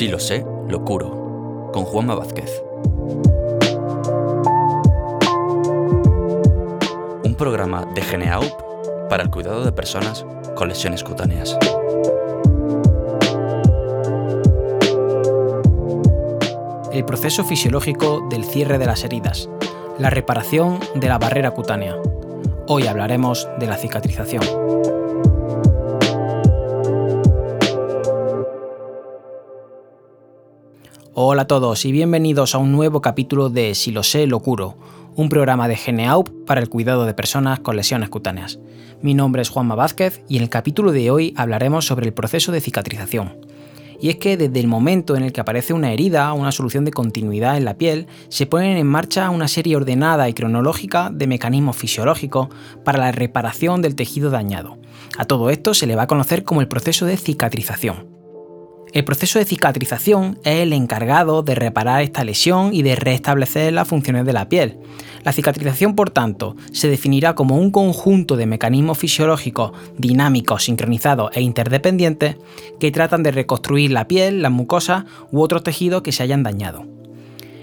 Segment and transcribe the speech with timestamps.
[0.00, 2.62] Si lo sé, lo curo, con Juanma Vázquez.
[7.22, 8.50] Un programa de Geneaup
[9.10, 10.24] para el cuidado de personas
[10.56, 11.54] con lesiones cutáneas.
[16.90, 19.50] El proceso fisiológico del cierre de las heridas,
[19.98, 21.94] la reparación de la barrera cutánea.
[22.68, 24.99] Hoy hablaremos de la cicatrización.
[31.22, 34.78] Hola a todos y bienvenidos a un nuevo capítulo de Si lo sé, lo curo,
[35.16, 38.58] un programa de Geneaup para el cuidado de personas con lesiones cutáneas.
[39.02, 42.52] Mi nombre es Juanma Vázquez y en el capítulo de hoy hablaremos sobre el proceso
[42.52, 43.36] de cicatrización.
[44.00, 46.86] Y es que desde el momento en el que aparece una herida o una solución
[46.86, 51.26] de continuidad en la piel, se ponen en marcha una serie ordenada y cronológica de
[51.26, 52.48] mecanismos fisiológicos
[52.82, 54.78] para la reparación del tejido dañado.
[55.18, 58.09] A todo esto se le va a conocer como el proceso de cicatrización.
[58.92, 63.86] El proceso de cicatrización es el encargado de reparar esta lesión y de restablecer las
[63.86, 64.78] funciones de la piel.
[65.22, 71.40] La cicatrización, por tanto, se definirá como un conjunto de mecanismos fisiológicos dinámicos, sincronizados e
[71.40, 72.36] interdependientes
[72.80, 76.99] que tratan de reconstruir la piel, las mucosas u otros tejidos que se hayan dañado.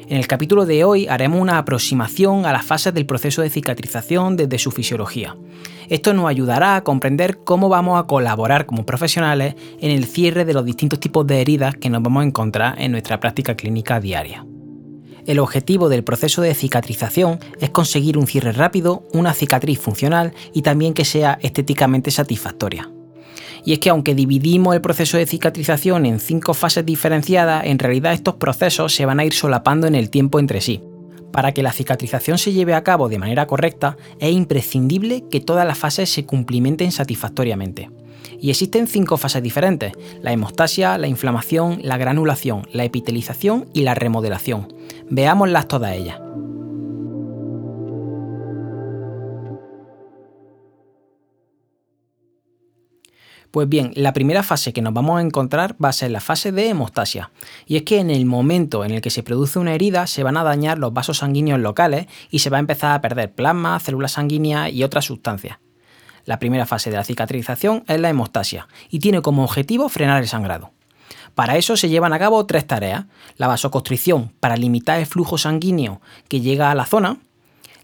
[0.10, 4.38] En el capítulo de hoy haremos una aproximación a las fases del proceso de cicatrización
[4.38, 5.36] desde su fisiología.
[5.90, 10.54] Esto nos ayudará a comprender cómo vamos a colaborar como profesionales en el cierre de
[10.54, 14.46] los distintos tipos de heridas que nos vamos a encontrar en nuestra práctica clínica diaria.
[15.26, 20.62] El objetivo del proceso de cicatrización es conseguir un cierre rápido, una cicatriz funcional y
[20.62, 22.90] también que sea estéticamente satisfactoria.
[23.66, 28.14] Y es que aunque dividimos el proceso de cicatrización en cinco fases diferenciadas, en realidad
[28.14, 30.82] estos procesos se van a ir solapando en el tiempo entre sí.
[31.32, 35.68] Para que la cicatrización se lleve a cabo de manera correcta, es imprescindible que todas
[35.68, 37.90] las fases se cumplimenten satisfactoriamente.
[38.40, 43.96] Y existen cinco fases diferentes, la hemostasia, la inflamación, la granulación, la epitelización y la
[43.96, 44.74] remodelación.
[45.10, 46.20] Veámoslas todas ellas.
[53.52, 56.52] Pues bien, la primera fase que nos vamos a encontrar va a ser la fase
[56.52, 57.32] de hemostasia.
[57.66, 60.38] Y es que en el momento en el que se produce una herida se van
[60.38, 64.14] a dañar los vasos sanguíneos locales y se va a empezar a perder plasma, células
[64.14, 65.60] sanguíneas y otras sustancias.
[66.26, 70.28] La primera fase de la cicatrización es la hemostasia y tiene como objetivo frenar el
[70.28, 70.72] sangrado.
[71.36, 73.06] Para eso se llevan a cabo tres tareas.
[73.38, 77.20] La vasoconstricción para limitar el flujo sanguíneo que llega a la zona,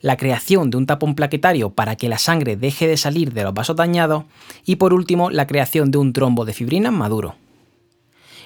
[0.03, 3.53] la creación de un tapón plaquetario para que la sangre deje de salir de los
[3.53, 4.25] vasos dañados
[4.65, 7.35] y por último la creación de un trombo de fibrina maduro.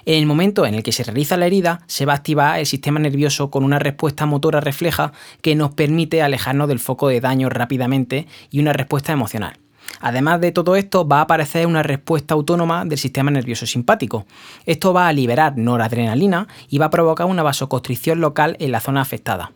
[0.06, 2.66] En el momento en el que se realiza la herida, se va a activar el
[2.66, 7.48] sistema nervioso con una respuesta motora refleja que nos permite alejarnos del foco de daño
[7.48, 9.58] rápidamente y una respuesta emocional.
[10.00, 14.26] Además de todo esto, va a aparecer una respuesta autónoma del sistema nervioso simpático.
[14.64, 19.00] Esto va a liberar noradrenalina y va a provocar una vasoconstricción local en la zona
[19.00, 19.50] afectada.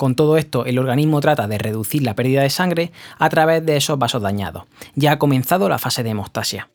[0.00, 3.76] Con todo esto, el organismo trata de reducir la pérdida de sangre a través de
[3.76, 4.62] esos vasos dañados.
[4.94, 6.70] Ya ha comenzado la fase de hemostasia.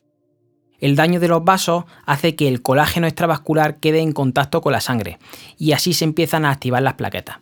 [0.78, 4.80] El daño de los vasos hace que el colágeno extravascular quede en contacto con la
[4.80, 5.18] sangre
[5.58, 7.38] y así se empiezan a activar las plaquetas.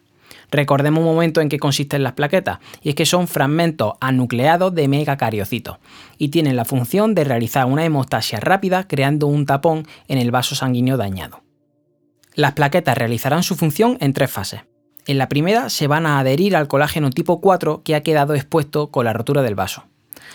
[0.51, 4.89] Recordemos un momento en qué consisten las plaquetas, y es que son fragmentos anucleados de
[4.89, 5.77] megacariocitos
[6.17, 10.55] y tienen la función de realizar una hemostasia rápida creando un tapón en el vaso
[10.55, 11.43] sanguíneo dañado.
[12.35, 14.63] Las plaquetas realizarán su función en tres fases.
[15.07, 18.91] En la primera se van a adherir al colágeno tipo 4 que ha quedado expuesto
[18.91, 19.85] con la rotura del vaso.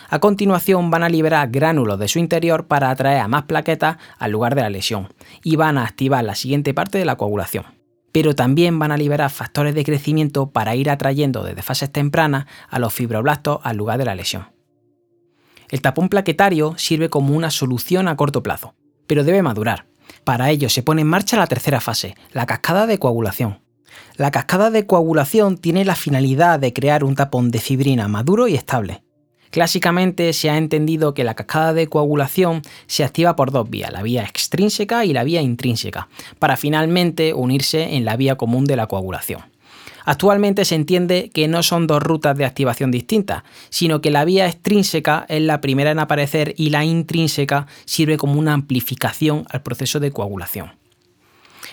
[0.09, 4.31] A continuación van a liberar gránulos de su interior para atraer a más plaquetas al
[4.31, 5.09] lugar de la lesión
[5.44, 7.66] y van a activar la siguiente parte de la coagulación.
[8.12, 12.79] Pero también van a liberar factores de crecimiento para ir atrayendo desde fases tempranas a
[12.79, 14.50] los fibroblastos al lugar de la lesión.
[15.69, 18.74] El tapón plaquetario sirve como una solución a corto plazo,
[19.06, 19.85] pero debe madurar.
[20.24, 23.59] Para ello se pone en marcha la tercera fase, la cascada de coagulación.
[24.16, 28.55] La cascada de coagulación tiene la finalidad de crear un tapón de fibrina maduro y
[28.55, 29.03] estable.
[29.52, 34.03] Clásicamente se ha entendido que la cascada de coagulación se activa por dos vías, la
[34.03, 38.87] vía extrínseca y la vía intrínseca, para finalmente unirse en la vía común de la
[38.87, 39.41] coagulación.
[40.05, 44.47] Actualmente se entiende que no son dos rutas de activación distintas, sino que la vía
[44.47, 49.99] extrínseca es la primera en aparecer y la intrínseca sirve como una amplificación al proceso
[49.99, 50.78] de coagulación.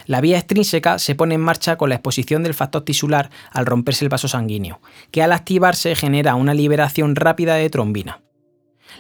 [0.05, 4.05] La vía extrínseca se pone en marcha con la exposición del factor tisular al romperse
[4.05, 8.21] el vaso sanguíneo, que al activarse genera una liberación rápida de trombina.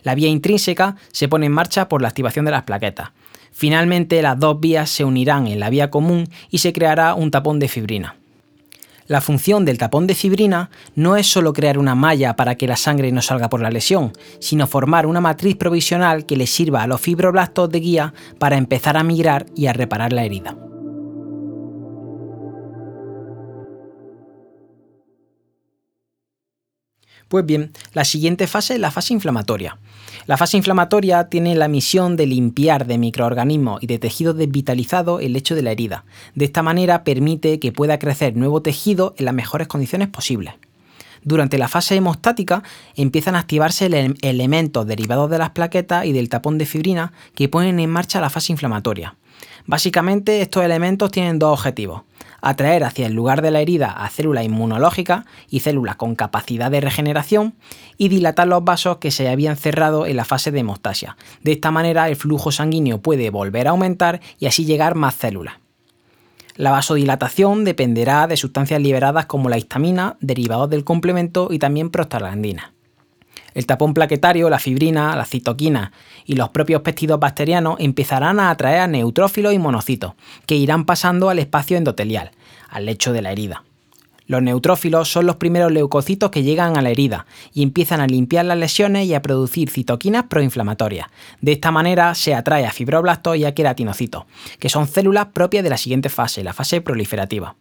[0.02, 3.10] La vía intrínseca se pone en marcha por la activación de las plaquetas.
[3.52, 7.58] Finalmente, las dos vías se unirán en la vía común y se creará un tapón
[7.58, 8.16] de fibrina.
[9.06, 12.76] La función del tapón de fibrina no es solo crear una malla para que la
[12.76, 16.87] sangre no salga por la lesión, sino formar una matriz provisional que le sirva a
[16.88, 20.56] los fibroblastos de guía para empezar a migrar y a reparar la herida.
[27.28, 29.78] Pues bien, la siguiente fase es la fase inflamatoria.
[30.26, 35.32] La fase inflamatoria tiene la misión de limpiar de microorganismos y de tejido desvitalizado el
[35.32, 36.05] lecho de la herida.
[36.34, 40.55] De esta manera permite que pueda crecer nuevo tejido en las mejores condiciones posibles.
[41.23, 42.62] Durante la fase hemostática
[42.94, 43.87] empiezan a activarse
[44.22, 48.31] elementos derivados de las plaquetas y del tapón de fibrina que ponen en marcha la
[48.31, 49.17] fase inflamatoria.
[49.67, 52.02] Básicamente estos elementos tienen dos objetivos
[52.41, 56.81] atraer hacia el lugar de la herida a células inmunológicas y células con capacidad de
[56.81, 57.55] regeneración
[57.99, 61.17] y dilatar los vasos que se habían cerrado en la fase de hemostasia.
[61.43, 65.55] De esta manera el flujo sanguíneo puede volver a aumentar y así llegar más células.
[66.56, 72.75] La vasodilatación dependerá de sustancias liberadas como la histamina, derivados del complemento y también prostaglandinas.
[73.56, 75.91] El tapón plaquetario, la fibrina, la citoquina
[76.26, 80.12] y los propios péptidos bacterianos empezarán a atraer a neutrófilos y monocitos,
[80.44, 82.32] que irán pasando al espacio endotelial,
[82.69, 83.64] al lecho de la herida.
[84.26, 87.25] Los neutrófilos son los primeros leucocitos que llegan a la herida
[87.55, 91.06] y empiezan a limpiar las lesiones y a producir citoquinas proinflamatorias.
[91.41, 94.25] De esta manera se atrae a fibroblastos y a queratinocitos,
[94.58, 97.56] que son células propias de la siguiente fase, la fase proliferativa.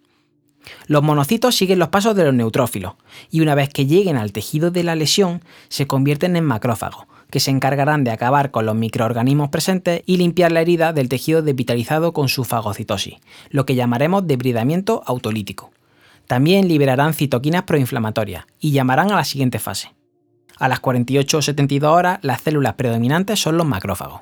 [0.87, 2.93] Los monocitos siguen los pasos de los neutrófilos
[3.31, 7.39] y una vez que lleguen al tejido de la lesión se convierten en macrófagos, que
[7.39, 12.13] se encargarán de acabar con los microorganismos presentes y limpiar la herida del tejido desvitalizado
[12.13, 13.15] con su fagocitosis,
[13.49, 15.71] lo que llamaremos debridamiento autolítico.
[16.27, 19.93] También liberarán citoquinas proinflamatorias y llamarán a la siguiente fase.
[20.57, 24.21] A las 48 o 72 horas, las células predominantes son los macrófagos.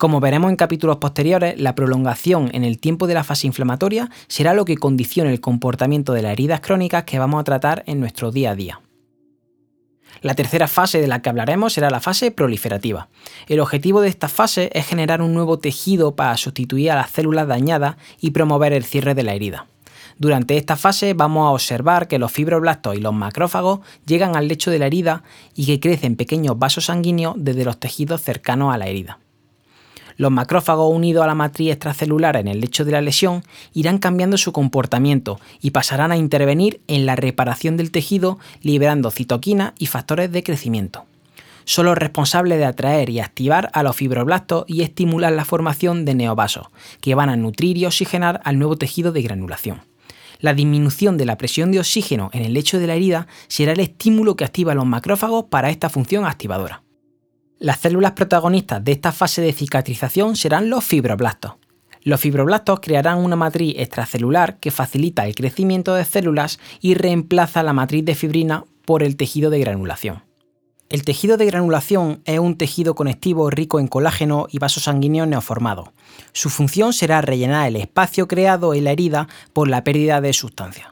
[0.00, 4.54] Como veremos en capítulos posteriores, la prolongación en el tiempo de la fase inflamatoria será
[4.54, 8.30] lo que condicione el comportamiento de las heridas crónicas que vamos a tratar en nuestro
[8.30, 8.80] día a día.
[10.22, 13.10] La tercera fase de la que hablaremos será la fase proliferativa.
[13.46, 17.46] El objetivo de esta fase es generar un nuevo tejido para sustituir a las células
[17.46, 19.66] dañadas y promover el cierre de la herida.
[20.16, 24.70] Durante esta fase vamos a observar que los fibroblastos y los macrófagos llegan al lecho
[24.70, 25.24] de la herida
[25.54, 29.18] y que crecen pequeños vasos sanguíneos desde los tejidos cercanos a la herida.
[30.20, 34.36] Los macrófagos unidos a la matriz extracelular en el lecho de la lesión irán cambiando
[34.36, 40.30] su comportamiento y pasarán a intervenir en la reparación del tejido liberando citoquinas y factores
[40.30, 41.06] de crecimiento.
[41.64, 46.14] Son los responsables de atraer y activar a los fibroblastos y estimular la formación de
[46.14, 46.66] neovasos,
[47.00, 49.80] que van a nutrir y oxigenar al nuevo tejido de granulación.
[50.38, 53.80] La disminución de la presión de oxígeno en el lecho de la herida será el
[53.80, 56.82] estímulo que activa los macrófagos para esta función activadora.
[57.62, 61.56] Las células protagonistas de esta fase de cicatrización serán los fibroblastos.
[62.02, 67.74] Los fibroblastos crearán una matriz extracelular que facilita el crecimiento de células y reemplaza la
[67.74, 70.22] matriz de fibrina por el tejido de granulación.
[70.88, 75.90] El tejido de granulación es un tejido conectivo rico en colágeno y vasos sanguíneos neoformados.
[76.32, 80.89] Su función será rellenar el espacio creado en la herida por la pérdida de sustancia.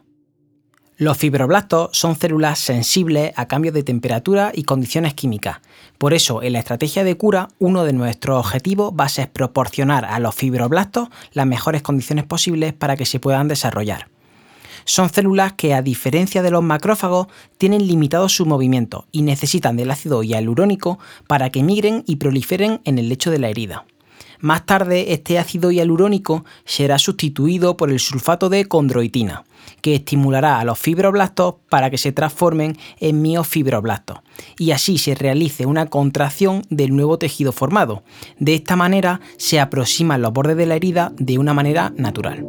[1.01, 5.59] Los fibroblastos son células sensibles a cambios de temperatura y condiciones químicas.
[5.97, 10.05] Por eso, en la estrategia de cura, uno de nuestros objetivos va a ser proporcionar
[10.05, 14.09] a los fibroblastos las mejores condiciones posibles para que se puedan desarrollar.
[14.87, 19.93] Son células que, a diferencia de los macrófagos, tienen limitado su movimiento y necesitan del
[19.93, 23.85] ácido hialurónico para que migren y proliferen en el lecho de la herida.
[24.41, 29.45] Más tarde, este ácido hialurónico será sustituido por el sulfato de condroitina,
[29.83, 34.19] que estimulará a los fibroblastos para que se transformen en miofibroblastos
[34.57, 38.05] y así se realice una contracción del nuevo tejido formado.
[38.39, 42.47] De esta manera se aproximan los bordes de la herida de una manera natural.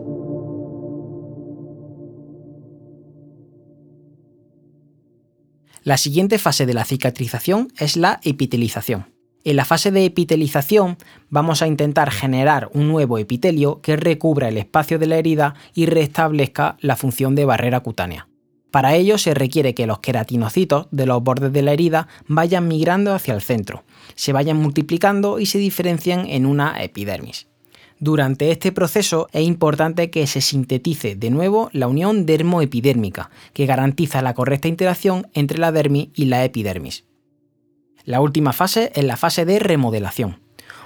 [5.84, 9.19] La siguiente fase de la cicatrización es la epitelización.
[9.50, 11.00] En la fase de epitelización
[11.32, 15.88] vamos a intentar generar un nuevo epitelio que recubra el espacio de la herida y
[15.88, 18.28] restablezca la función de barrera cutánea.
[18.70, 23.12] Para ello se requiere que los queratinocitos de los bordes de la herida vayan migrando
[23.12, 27.48] hacia el centro, se vayan multiplicando y se diferencien en una epidermis.
[27.98, 34.22] Durante este proceso es importante que se sintetice de nuevo la unión dermoepidérmica, que garantiza
[34.22, 37.09] la correcta interacción entre la dermis y la epidermis.
[38.10, 40.40] La última fase es la fase de remodelación.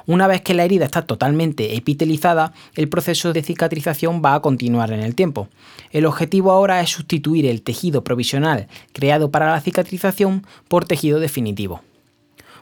[0.05, 4.91] Una vez que la herida está totalmente epitelizada, el proceso de cicatrización va a continuar
[4.91, 5.47] en el tiempo.
[5.91, 11.79] El objetivo ahora es sustituir el tejido provisional creado para la cicatrización por tejido definitivo.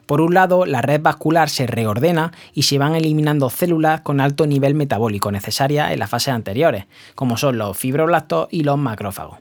[0.05, 4.45] Por un lado, la red vascular se reordena y se van eliminando células con alto
[4.45, 9.39] nivel metabólico necesarias en las fases anteriores, como son los fibroblastos y los macrófagos.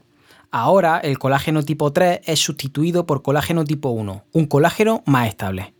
[0.53, 5.73] Ahora el colágeno tipo 3 es sustituido por colágeno tipo 1, un colágeno más estable.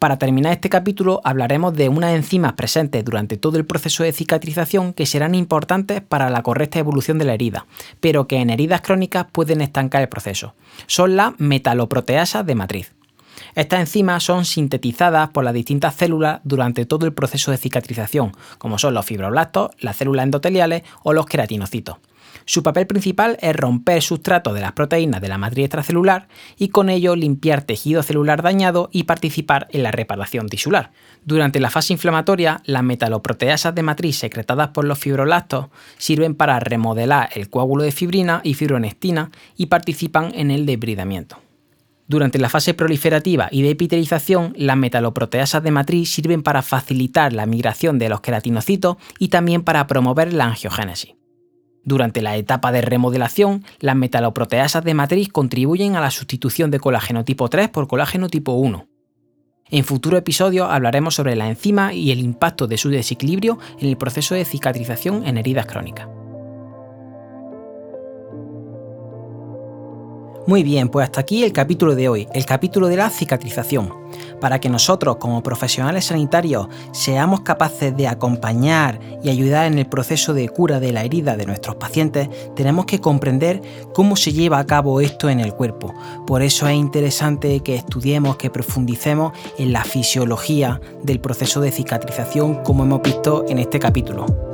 [0.00, 4.92] Para terminar este capítulo hablaremos de unas enzimas presentes durante todo el proceso de cicatrización
[4.92, 7.66] que serán importantes para la correcta evolución de la herida,
[8.00, 10.54] pero que en heridas crónicas pueden estancar el proceso.
[10.88, 12.96] Son las metaloproteasas de matriz.
[13.54, 18.76] Estas enzimas son sintetizadas por las distintas células durante todo el proceso de cicatrización, como
[18.76, 21.98] son los fibroblastos, las células endoteliales o los queratinocitos.
[22.44, 26.88] Su papel principal es romper sustrato de las proteínas de la matriz extracelular y con
[26.88, 30.92] ello limpiar tejido celular dañado y participar en la reparación tisular.
[31.24, 35.66] Durante la fase inflamatoria, las metaloproteasas de matriz secretadas por los fibroblastos
[35.98, 41.38] sirven para remodelar el coágulo de fibrina y fibronectina y participan en el debridamiento.
[42.08, 47.44] Durante la fase proliferativa y de epitelización, las metaloproteasas de matriz sirven para facilitar la
[47.44, 51.17] migración de los queratinocitos y también para promover la angiogénesis.
[51.88, 57.24] Durante la etapa de remodelación, las metaloproteasas de matriz contribuyen a la sustitución de colágeno
[57.24, 58.86] tipo 3 por colágeno tipo 1.
[59.70, 63.96] En futuro episodio hablaremos sobre la enzima y el impacto de su desequilibrio en el
[63.96, 66.17] proceso de cicatrización en heridas crónicas.
[70.48, 73.92] Muy bien, pues hasta aquí el capítulo de hoy, el capítulo de la cicatrización.
[74.40, 80.32] Para que nosotros como profesionales sanitarios seamos capaces de acompañar y ayudar en el proceso
[80.32, 83.60] de cura de la herida de nuestros pacientes, tenemos que comprender
[83.92, 85.94] cómo se lleva a cabo esto en el cuerpo.
[86.26, 92.62] Por eso es interesante que estudiemos, que profundicemos en la fisiología del proceso de cicatrización
[92.62, 94.47] como hemos visto en este capítulo.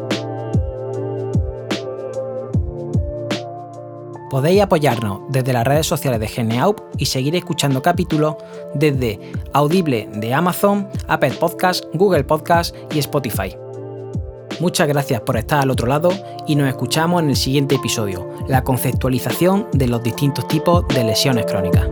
[4.35, 8.35] Podéis apoyarnos desde las redes sociales de Geneaup y seguir escuchando capítulos
[8.75, 9.21] desde
[9.53, 13.57] Audible de Amazon, Apple Podcasts, Google Podcasts y Spotify.
[14.59, 16.09] Muchas gracias por estar al otro lado
[16.49, 21.47] y nos escuchamos en el siguiente episodio, la conceptualización de los distintos tipos de lesiones
[21.47, 21.89] crónicas.